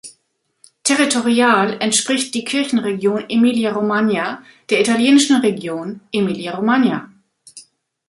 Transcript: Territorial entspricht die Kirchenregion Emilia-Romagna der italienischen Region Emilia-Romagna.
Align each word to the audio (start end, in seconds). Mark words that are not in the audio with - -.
Territorial 0.83 1.77
entspricht 1.79 2.33
die 2.33 2.43
Kirchenregion 2.43 3.25
Emilia-Romagna 3.29 4.41
der 4.71 4.79
italienischen 4.81 5.39
Region 5.41 6.01
Emilia-Romagna. 6.11 7.11